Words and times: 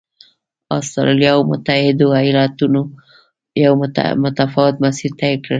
اسټرالیا 0.77 1.31
او 1.35 1.41
متحدو 1.51 2.07
ایالتونو 2.21 2.81
یو 3.63 3.73
متفاوت 4.23 4.75
مسیر 4.83 5.11
طی 5.19 5.33
کړ. 5.43 5.49